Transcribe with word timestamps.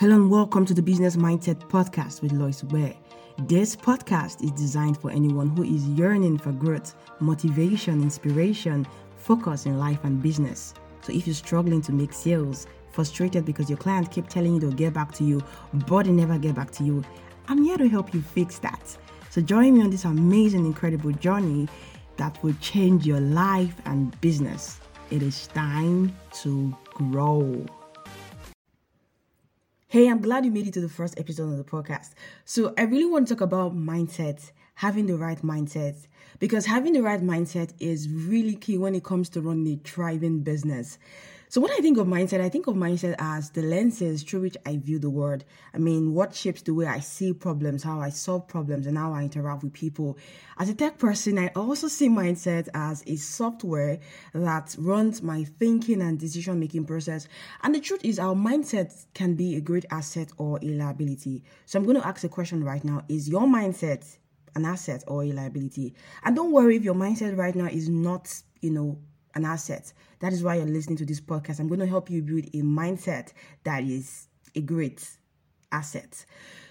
Hello 0.00 0.16
and 0.16 0.30
welcome 0.30 0.64
to 0.64 0.72
the 0.72 0.80
Business 0.80 1.16
Mindset 1.16 1.56
Podcast 1.68 2.22
with 2.22 2.32
Lois 2.32 2.64
Ware. 2.64 2.94
This 3.40 3.76
podcast 3.76 4.42
is 4.42 4.50
designed 4.52 4.98
for 4.98 5.10
anyone 5.10 5.50
who 5.50 5.62
is 5.62 5.86
yearning 5.88 6.38
for 6.38 6.52
growth, 6.52 6.94
motivation, 7.20 8.00
inspiration, 8.00 8.86
focus 9.18 9.66
in 9.66 9.78
life 9.78 9.98
and 10.04 10.22
business. 10.22 10.72
So 11.02 11.12
if 11.12 11.26
you're 11.26 11.34
struggling 11.34 11.82
to 11.82 11.92
make 11.92 12.14
sales, 12.14 12.66
frustrated 12.92 13.44
because 13.44 13.68
your 13.68 13.76
client 13.76 14.10
keep 14.10 14.26
telling 14.26 14.54
you 14.54 14.60
they'll 14.60 14.70
get 14.70 14.94
back 14.94 15.12
to 15.16 15.24
you, 15.24 15.44
but 15.86 16.06
they 16.06 16.12
never 16.12 16.38
get 16.38 16.54
back 16.54 16.70
to 16.70 16.82
you, 16.82 17.04
I'm 17.48 17.62
here 17.62 17.76
to 17.76 17.86
help 17.86 18.14
you 18.14 18.22
fix 18.22 18.58
that. 18.60 18.96
So 19.28 19.42
join 19.42 19.74
me 19.74 19.82
on 19.82 19.90
this 19.90 20.06
amazing, 20.06 20.64
incredible 20.64 21.12
journey 21.12 21.68
that 22.16 22.42
will 22.42 22.54
change 22.62 23.06
your 23.06 23.20
life 23.20 23.74
and 23.84 24.18
business. 24.22 24.80
It 25.10 25.22
is 25.22 25.48
time 25.48 26.16
to 26.40 26.74
grow. 26.94 27.66
Hey, 29.92 30.08
I'm 30.08 30.20
glad 30.22 30.44
you 30.44 30.52
made 30.52 30.68
it 30.68 30.74
to 30.74 30.80
the 30.80 30.88
first 30.88 31.18
episode 31.18 31.50
of 31.50 31.56
the 31.58 31.64
podcast. 31.64 32.10
So, 32.44 32.72
I 32.78 32.82
really 32.82 33.06
want 33.06 33.26
to 33.26 33.34
talk 33.34 33.40
about 33.40 33.76
mindset, 33.76 34.52
having 34.76 35.06
the 35.06 35.16
right 35.16 35.42
mindset, 35.42 36.06
because 36.38 36.66
having 36.66 36.92
the 36.92 37.02
right 37.02 37.20
mindset 37.20 37.72
is 37.80 38.08
really 38.08 38.54
key 38.54 38.78
when 38.78 38.94
it 38.94 39.02
comes 39.02 39.28
to 39.30 39.40
running 39.40 39.66
a 39.74 39.76
thriving 39.82 40.42
business. 40.44 40.96
So 41.50 41.60
when 41.60 41.72
I 41.72 41.78
think 41.78 41.98
of 41.98 42.06
mindset, 42.06 42.40
I 42.40 42.48
think 42.48 42.68
of 42.68 42.76
mindset 42.76 43.16
as 43.18 43.50
the 43.50 43.62
lenses 43.62 44.22
through 44.22 44.42
which 44.42 44.56
I 44.64 44.76
view 44.76 45.00
the 45.00 45.10
world. 45.10 45.44
I 45.74 45.78
mean, 45.78 46.14
what 46.14 46.32
shapes 46.32 46.62
the 46.62 46.72
way 46.72 46.86
I 46.86 47.00
see 47.00 47.32
problems, 47.32 47.82
how 47.82 48.00
I 48.00 48.10
solve 48.10 48.46
problems, 48.46 48.86
and 48.86 48.96
how 48.96 49.12
I 49.12 49.24
interact 49.24 49.64
with 49.64 49.72
people. 49.72 50.16
As 50.58 50.68
a 50.68 50.74
tech 50.74 50.98
person, 50.98 51.40
I 51.40 51.48
also 51.56 51.88
see 51.88 52.08
mindset 52.08 52.68
as 52.72 53.02
a 53.08 53.16
software 53.16 53.98
that 54.32 54.76
runs 54.78 55.22
my 55.22 55.42
thinking 55.42 56.02
and 56.02 56.20
decision 56.20 56.60
making 56.60 56.84
process. 56.84 57.26
And 57.64 57.74
the 57.74 57.80
truth 57.80 58.04
is, 58.04 58.20
our 58.20 58.36
mindset 58.36 59.06
can 59.14 59.34
be 59.34 59.56
a 59.56 59.60
great 59.60 59.86
asset 59.90 60.30
or 60.38 60.60
a 60.62 60.66
liability. 60.66 61.42
So 61.66 61.80
I'm 61.80 61.84
going 61.84 62.00
to 62.00 62.06
ask 62.06 62.22
a 62.22 62.28
question 62.28 62.62
right 62.62 62.84
now 62.84 63.02
Is 63.08 63.28
your 63.28 63.48
mindset 63.48 64.06
an 64.54 64.66
asset 64.66 65.02
or 65.08 65.24
a 65.24 65.32
liability? 65.32 65.94
And 66.22 66.36
don't 66.36 66.52
worry 66.52 66.76
if 66.76 66.84
your 66.84 66.94
mindset 66.94 67.36
right 67.36 67.56
now 67.56 67.66
is 67.66 67.88
not, 67.88 68.32
you 68.60 68.70
know, 68.70 69.00
an 69.34 69.44
asset. 69.44 69.92
That 70.20 70.32
is 70.32 70.42
why 70.42 70.56
you're 70.56 70.66
listening 70.66 70.96
to 70.98 71.06
this 71.06 71.20
podcast. 71.20 71.60
I'm 71.60 71.68
going 71.68 71.80
to 71.80 71.86
help 71.86 72.10
you 72.10 72.22
build 72.22 72.46
a 72.46 72.62
mindset 72.62 73.32
that 73.64 73.84
is 73.84 74.28
a 74.54 74.60
great 74.60 75.08
asset. 75.72 76.24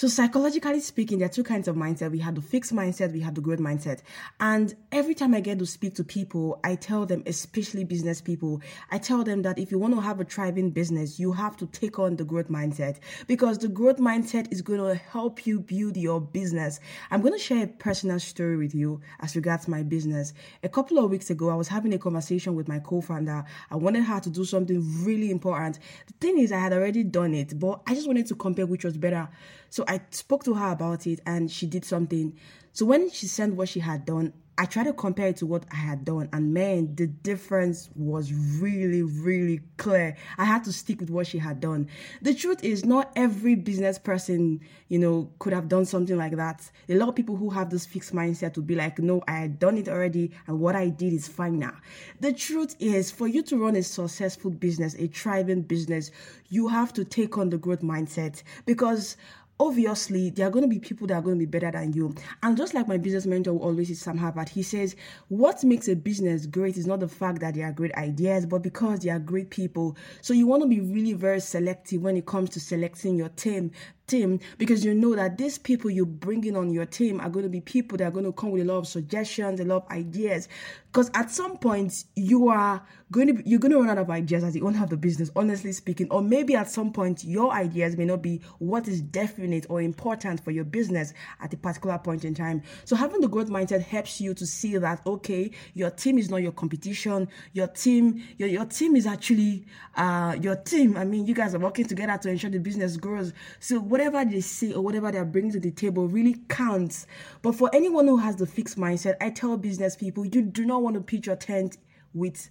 So, 0.00 0.08
psychologically 0.08 0.80
speaking, 0.80 1.18
there 1.18 1.26
are 1.26 1.30
two 1.30 1.44
kinds 1.44 1.68
of 1.68 1.76
mindset. 1.76 2.10
We 2.10 2.20
have 2.20 2.34
the 2.34 2.40
fixed 2.40 2.74
mindset, 2.74 3.12
we 3.12 3.20
have 3.20 3.34
the 3.34 3.42
growth 3.42 3.58
mindset. 3.58 4.00
And 4.40 4.74
every 4.90 5.14
time 5.14 5.34
I 5.34 5.40
get 5.40 5.58
to 5.58 5.66
speak 5.66 5.94
to 5.96 6.04
people, 6.04 6.58
I 6.64 6.76
tell 6.76 7.04
them, 7.04 7.22
especially 7.26 7.84
business 7.84 8.22
people, 8.22 8.62
I 8.90 8.96
tell 8.96 9.22
them 9.24 9.42
that 9.42 9.58
if 9.58 9.70
you 9.70 9.78
want 9.78 9.92
to 9.92 10.00
have 10.00 10.18
a 10.18 10.24
thriving 10.24 10.70
business, 10.70 11.20
you 11.20 11.32
have 11.32 11.54
to 11.58 11.66
take 11.66 11.98
on 11.98 12.16
the 12.16 12.24
growth 12.24 12.48
mindset 12.48 12.98
because 13.26 13.58
the 13.58 13.68
growth 13.68 13.98
mindset 13.98 14.50
is 14.50 14.62
going 14.62 14.80
to 14.80 14.94
help 14.94 15.46
you 15.46 15.60
build 15.60 15.98
your 15.98 16.18
business. 16.18 16.80
I'm 17.10 17.20
going 17.20 17.34
to 17.34 17.38
share 17.38 17.64
a 17.64 17.66
personal 17.66 18.20
story 18.20 18.56
with 18.56 18.74
you 18.74 19.02
as 19.20 19.36
regards 19.36 19.68
my 19.68 19.82
business. 19.82 20.32
A 20.62 20.70
couple 20.70 20.98
of 20.98 21.10
weeks 21.10 21.28
ago, 21.28 21.50
I 21.50 21.54
was 21.56 21.68
having 21.68 21.92
a 21.92 21.98
conversation 21.98 22.54
with 22.54 22.68
my 22.68 22.78
co 22.78 23.02
founder. 23.02 23.44
I 23.70 23.76
wanted 23.76 24.04
her 24.04 24.20
to 24.20 24.30
do 24.30 24.46
something 24.46 25.04
really 25.04 25.30
important. 25.30 25.78
The 26.06 26.14
thing 26.26 26.38
is, 26.38 26.52
I 26.52 26.58
had 26.58 26.72
already 26.72 27.04
done 27.04 27.34
it, 27.34 27.60
but 27.60 27.82
I 27.86 27.94
just 27.94 28.06
wanted 28.06 28.28
to 28.28 28.34
compare 28.34 28.64
which 28.64 28.86
was 28.86 28.96
better. 28.96 29.28
So 29.72 29.84
I 29.90 30.00
spoke 30.10 30.44
to 30.44 30.54
her 30.54 30.70
about 30.70 31.08
it 31.08 31.20
and 31.26 31.50
she 31.50 31.66
did 31.66 31.84
something. 31.84 32.38
So 32.72 32.86
when 32.86 33.10
she 33.10 33.26
sent 33.26 33.56
what 33.56 33.68
she 33.68 33.80
had 33.80 34.04
done, 34.06 34.32
I 34.60 34.66
tried 34.66 34.84
to 34.84 34.92
compare 34.92 35.28
it 35.28 35.38
to 35.38 35.46
what 35.46 35.64
I 35.72 35.76
had 35.76 36.04
done, 36.04 36.28
and 36.34 36.52
man, 36.52 36.94
the 36.94 37.06
difference 37.06 37.88
was 37.94 38.30
really, 38.60 39.02
really 39.02 39.62
clear. 39.78 40.18
I 40.36 40.44
had 40.44 40.64
to 40.64 40.72
stick 40.72 41.00
with 41.00 41.08
what 41.08 41.26
she 41.26 41.38
had 41.38 41.60
done. 41.60 41.88
The 42.20 42.34
truth 42.34 42.62
is, 42.62 42.84
not 42.84 43.10
every 43.16 43.54
business 43.54 43.98
person, 43.98 44.60
you 44.88 44.98
know, 44.98 45.32
could 45.38 45.54
have 45.54 45.68
done 45.68 45.86
something 45.86 46.14
like 46.14 46.36
that. 46.36 46.70
A 46.90 46.94
lot 46.94 47.08
of 47.08 47.14
people 47.14 47.36
who 47.36 47.48
have 47.48 47.70
this 47.70 47.86
fixed 47.86 48.14
mindset 48.14 48.56
would 48.56 48.66
be 48.66 48.74
like, 48.74 48.98
no, 48.98 49.22
I 49.26 49.38
had 49.38 49.58
done 49.58 49.78
it 49.78 49.88
already, 49.88 50.30
and 50.46 50.60
what 50.60 50.76
I 50.76 50.90
did 50.90 51.14
is 51.14 51.26
fine 51.26 51.58
now. 51.58 51.78
The 52.20 52.34
truth 52.34 52.76
is, 52.78 53.10
for 53.10 53.26
you 53.26 53.42
to 53.44 53.56
run 53.56 53.76
a 53.76 53.82
successful 53.82 54.50
business, 54.50 54.94
a 54.98 55.06
thriving 55.06 55.62
business, 55.62 56.10
you 56.50 56.68
have 56.68 56.92
to 56.94 57.04
take 57.06 57.38
on 57.38 57.48
the 57.48 57.56
growth 57.56 57.80
mindset 57.80 58.42
because 58.66 59.16
obviously 59.60 60.30
there 60.30 60.48
are 60.48 60.50
going 60.50 60.62
to 60.62 60.68
be 60.68 60.78
people 60.78 61.06
that 61.06 61.14
are 61.14 61.22
going 61.22 61.38
to 61.38 61.46
be 61.46 61.58
better 61.58 61.70
than 61.70 61.92
you. 61.92 62.14
And 62.42 62.56
just 62.56 62.72
like 62.72 62.88
my 62.88 62.96
business 62.96 63.26
mentor 63.26 63.52
will 63.52 63.62
always 63.62 63.88
says, 63.88 64.00
Sam 64.00 64.16
Harvard, 64.16 64.48
he 64.48 64.62
says, 64.62 64.96
what 65.28 65.62
makes 65.62 65.86
a 65.86 65.94
business 65.94 66.46
great 66.46 66.78
is 66.78 66.86
not 66.86 67.00
the 67.00 67.08
fact 67.08 67.40
that 67.40 67.54
they 67.54 67.62
are 67.62 67.70
great 67.70 67.94
ideas, 67.94 68.46
but 68.46 68.62
because 68.62 69.00
they 69.00 69.10
are 69.10 69.18
great 69.18 69.50
people. 69.50 69.96
So 70.22 70.32
you 70.32 70.46
want 70.46 70.62
to 70.62 70.68
be 70.68 70.80
really 70.80 71.12
very 71.12 71.40
selective 71.40 72.00
when 72.00 72.16
it 72.16 72.24
comes 72.24 72.50
to 72.50 72.60
selecting 72.60 73.16
your 73.16 73.28
team 73.28 73.72
team 74.10 74.40
because 74.58 74.84
you 74.84 74.92
know 74.92 75.14
that 75.14 75.38
these 75.38 75.56
people 75.56 75.90
you 75.90 76.04
bring 76.04 76.44
in 76.44 76.56
on 76.56 76.70
your 76.70 76.86
team 76.86 77.20
are 77.20 77.30
going 77.30 77.44
to 77.44 77.48
be 77.48 77.60
people 77.60 77.96
that 77.98 78.04
are 78.04 78.10
going 78.10 78.24
to 78.24 78.32
come 78.32 78.50
with 78.50 78.62
a 78.62 78.64
lot 78.64 78.78
of 78.78 78.86
suggestions, 78.86 79.60
a 79.60 79.64
lot 79.64 79.84
of 79.84 79.90
ideas. 79.90 80.48
Because 80.92 81.10
at 81.14 81.30
some 81.30 81.56
point 81.56 82.04
you 82.16 82.48
are 82.48 82.82
going 83.12 83.28
to 83.28 83.34
be, 83.34 83.42
you're 83.48 83.60
going 83.60 83.70
to 83.70 83.78
run 83.78 83.90
out 83.90 83.98
of 83.98 84.10
ideas 84.10 84.42
as 84.42 84.54
the 84.54 84.62
owner 84.62 84.82
of 84.82 84.90
the 84.90 84.96
business, 84.96 85.30
honestly 85.36 85.70
speaking, 85.72 86.08
or 86.10 86.20
maybe 86.20 86.56
at 86.56 86.68
some 86.68 86.92
point 86.92 87.22
your 87.22 87.52
ideas 87.52 87.96
may 87.96 88.04
not 88.04 88.22
be 88.22 88.40
what 88.58 88.88
is 88.88 89.00
definite 89.00 89.66
or 89.68 89.80
important 89.80 90.42
for 90.42 90.50
your 90.50 90.64
business 90.64 91.12
at 91.40 91.54
a 91.54 91.56
particular 91.56 91.96
point 91.98 92.24
in 92.24 92.34
time. 92.34 92.62
So 92.84 92.96
having 92.96 93.20
the 93.20 93.28
growth 93.28 93.48
mindset 93.48 93.82
helps 93.82 94.20
you 94.20 94.34
to 94.34 94.44
see 94.44 94.76
that 94.78 95.06
okay, 95.06 95.52
your 95.74 95.90
team 95.90 96.18
is 96.18 96.28
not 96.28 96.38
your 96.38 96.52
competition. 96.52 97.28
Your 97.52 97.68
team, 97.68 98.22
your 98.36 98.48
your 98.48 98.64
team 98.64 98.96
is 98.96 99.06
actually 99.06 99.66
uh 99.96 100.36
your 100.40 100.56
team. 100.56 100.96
I 100.96 101.04
mean, 101.04 101.24
you 101.26 101.34
guys 101.34 101.54
are 101.54 101.60
working 101.60 101.86
together 101.86 102.18
to 102.18 102.30
ensure 102.30 102.50
the 102.50 102.58
business 102.58 102.96
grows. 102.96 103.32
So 103.60 103.78
what 103.78 103.99
whatever 104.00 104.30
they 104.30 104.40
say 104.40 104.72
or 104.72 104.80
whatever 104.80 105.12
they're 105.12 105.26
bringing 105.26 105.52
to 105.52 105.60
the 105.60 105.70
table 105.70 106.08
really 106.08 106.36
counts. 106.48 107.06
But 107.42 107.54
for 107.54 107.68
anyone 107.74 108.06
who 108.06 108.16
has 108.16 108.36
the 108.36 108.46
fixed 108.46 108.78
mindset, 108.78 109.16
I 109.20 109.28
tell 109.28 109.58
business 109.58 109.94
people 109.94 110.24
you 110.24 110.40
do 110.40 110.64
not 110.64 110.82
want 110.82 110.94
to 110.94 111.02
pitch 111.02 111.26
your 111.26 111.36
tent 111.36 111.76
with 112.14 112.50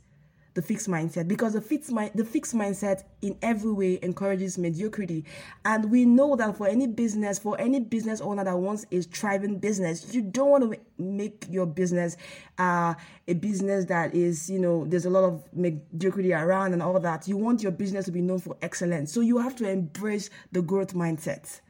the 0.60 0.68
fixed 0.68 0.90
mindset 0.90 1.26
because 1.26 1.54
the 1.54 1.62
fixed 1.62 1.90
mind 1.90 2.12
the 2.16 2.26
fixed 2.26 2.54
mindset 2.54 3.04
in 3.22 3.38
every 3.42 3.72
way 3.72 3.98
encourages 4.02 4.58
mediocrity. 4.58 5.24
And 5.64 5.90
we 5.90 6.04
know 6.04 6.36
that 6.36 6.58
for 6.58 6.68
any 6.68 6.86
business 6.86 7.40
for 7.40 7.58
any 7.62 7.80
business 7.80 8.20
owner 8.20 8.44
that 8.44 8.58
wants 8.58 8.86
a 8.92 9.02
thriving 9.02 9.58
business 9.58 10.14
you 10.14 10.22
don't 10.22 10.50
want 10.50 10.70
to 10.70 10.78
make 11.02 11.46
your 11.50 11.66
business 11.66 12.18
uh, 12.58 12.94
a 13.26 13.34
business 13.36 13.86
that 13.86 14.14
is 14.14 14.50
you 14.50 14.60
know 14.60 14.84
there's 14.86 15.06
a 15.06 15.10
lot 15.10 15.24
of 15.24 15.42
mediocrity 15.54 16.34
around 16.34 16.74
and 16.74 16.84
all 16.84 17.00
that. 17.00 17.26
You 17.26 17.38
want 17.38 17.64
your 17.64 17.72
business 17.72 18.04
to 18.06 18.12
be 18.12 18.20
known 18.20 18.40
for 18.40 18.58
excellence. 18.62 19.14
So 19.14 19.22
you 19.22 19.38
have 19.38 19.56
to 19.58 19.70
embrace 19.70 20.30
the 20.52 20.62
growth 20.62 20.94
mindset. 20.94 21.62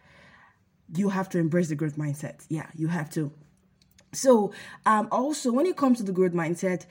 You 0.95 1.09
have 1.09 1.29
to 1.29 1.37
embrace 1.37 1.69
the 1.69 1.75
growth 1.75 1.95
mindset. 1.95 2.43
Yeah 2.49 2.65
you 2.75 2.87
have 2.87 3.11
to. 3.11 3.31
So 4.13 4.51
um 4.87 5.09
also 5.11 5.51
when 5.51 5.67
it 5.67 5.77
comes 5.77 5.99
to 5.99 6.03
the 6.03 6.11
growth 6.11 6.33
mindset 6.33 6.87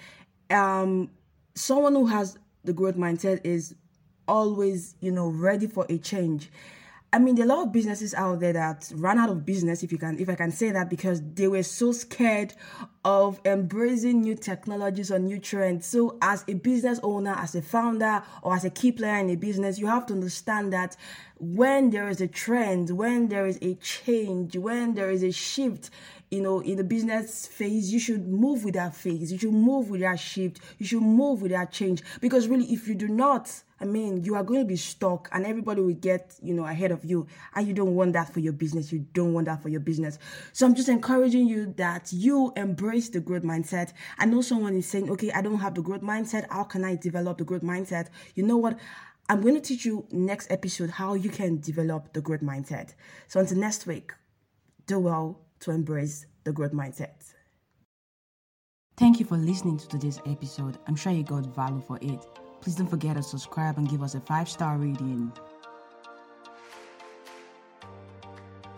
um 0.50 1.10
someone 1.58 1.94
who 1.94 2.06
has 2.06 2.38
the 2.64 2.72
growth 2.72 2.96
mindset 2.96 3.40
is 3.44 3.74
always, 4.26 4.94
you 5.00 5.10
know, 5.10 5.28
ready 5.28 5.66
for 5.66 5.86
a 5.88 5.98
change. 5.98 6.50
I 7.10 7.18
mean, 7.18 7.36
there 7.36 7.46
are 7.46 7.50
a 7.50 7.54
lot 7.54 7.66
of 7.66 7.72
businesses 7.72 8.12
out 8.12 8.40
there 8.40 8.52
that 8.52 8.92
ran 8.94 9.18
out 9.18 9.30
of 9.30 9.46
business, 9.46 9.82
if 9.82 9.90
you 9.90 9.96
can, 9.96 10.18
if 10.18 10.28
I 10.28 10.34
can 10.34 10.50
say 10.50 10.70
that, 10.72 10.90
because 10.90 11.22
they 11.22 11.48
were 11.48 11.62
so 11.62 11.90
scared 11.92 12.52
of 13.02 13.40
embracing 13.46 14.20
new 14.20 14.34
technologies 14.34 15.10
or 15.10 15.18
new 15.18 15.38
trends. 15.38 15.86
So, 15.86 16.18
as 16.20 16.44
a 16.48 16.52
business 16.52 17.00
owner, 17.02 17.32
as 17.32 17.54
a 17.54 17.62
founder, 17.62 18.22
or 18.42 18.54
as 18.54 18.66
a 18.66 18.70
key 18.70 18.92
player 18.92 19.16
in 19.16 19.30
a 19.30 19.36
business, 19.36 19.78
you 19.78 19.86
have 19.86 20.04
to 20.06 20.12
understand 20.12 20.70
that 20.74 20.98
when 21.38 21.88
there 21.88 22.10
is 22.10 22.20
a 22.20 22.28
trend, 22.28 22.90
when 22.90 23.28
there 23.28 23.46
is 23.46 23.58
a 23.62 23.74
change, 23.76 24.54
when 24.58 24.92
there 24.92 25.10
is 25.10 25.22
a 25.22 25.32
shift, 25.32 25.88
you 26.30 26.42
know, 26.42 26.60
in 26.60 26.76
the 26.76 26.84
business 26.84 27.46
phase, 27.46 27.92
you 27.92 27.98
should 27.98 28.28
move 28.28 28.64
with 28.64 28.74
that 28.74 28.94
phase. 28.94 29.32
You 29.32 29.38
should 29.38 29.52
move 29.52 29.88
with 29.88 30.02
that 30.02 30.20
shift. 30.20 30.60
You 30.78 30.86
should 30.86 31.02
move 31.02 31.40
with 31.40 31.52
that 31.52 31.72
change. 31.72 32.02
Because 32.20 32.48
really, 32.48 32.66
if 32.66 32.86
you 32.86 32.94
do 32.94 33.08
not, 33.08 33.50
I 33.80 33.84
mean, 33.84 34.24
you 34.24 34.34
are 34.34 34.42
going 34.42 34.60
to 34.60 34.66
be 34.66 34.76
stuck 34.76 35.28
and 35.32 35.46
everybody 35.46 35.80
will 35.80 35.94
get, 35.94 36.34
you 36.42 36.52
know, 36.52 36.66
ahead 36.66 36.90
of 36.90 37.04
you. 37.04 37.26
And 37.54 37.66
you 37.66 37.72
don't 37.72 37.94
want 37.94 38.12
that 38.12 38.32
for 38.32 38.40
your 38.40 38.52
business. 38.52 38.92
You 38.92 39.06
don't 39.14 39.32
want 39.32 39.46
that 39.46 39.62
for 39.62 39.70
your 39.70 39.80
business. 39.80 40.18
So 40.52 40.66
I'm 40.66 40.74
just 40.74 40.88
encouraging 40.88 41.48
you 41.48 41.72
that 41.78 42.12
you 42.12 42.52
embrace 42.56 43.08
the 43.08 43.20
growth 43.20 43.44
mindset. 43.44 43.92
I 44.18 44.26
know 44.26 44.42
someone 44.42 44.74
is 44.74 44.86
saying, 44.86 45.10
okay, 45.10 45.30
I 45.30 45.40
don't 45.40 45.60
have 45.60 45.74
the 45.74 45.82
growth 45.82 46.02
mindset. 46.02 46.46
How 46.50 46.64
can 46.64 46.84
I 46.84 46.96
develop 46.96 47.38
the 47.38 47.44
growth 47.44 47.62
mindset? 47.62 48.08
You 48.34 48.42
know 48.42 48.56
what? 48.56 48.78
I'm 49.30 49.40
going 49.40 49.54
to 49.54 49.60
teach 49.60 49.84
you 49.84 50.06
next 50.10 50.50
episode 50.50 50.90
how 50.90 51.14
you 51.14 51.30
can 51.30 51.60
develop 51.60 52.12
the 52.12 52.20
growth 52.20 52.40
mindset. 52.40 52.94
So 53.28 53.40
until 53.40 53.58
next 53.58 53.86
week, 53.86 54.12
do 54.86 54.98
well 54.98 55.47
to 55.60 55.70
embrace 55.70 56.26
the 56.44 56.52
growth 56.52 56.72
mindset. 56.72 57.32
Thank 58.96 59.20
you 59.20 59.26
for 59.26 59.36
listening 59.36 59.78
to 59.78 59.88
today's 59.88 60.20
episode. 60.26 60.78
I'm 60.86 60.96
sure 60.96 61.12
you 61.12 61.22
got 61.22 61.54
value 61.54 61.80
for 61.80 61.98
it. 62.02 62.26
Please 62.60 62.74
don't 62.74 62.88
forget 62.88 63.16
to 63.16 63.22
subscribe 63.22 63.78
and 63.78 63.88
give 63.88 64.02
us 64.02 64.14
a 64.14 64.20
five 64.20 64.48
star 64.48 64.76
rating. 64.76 65.32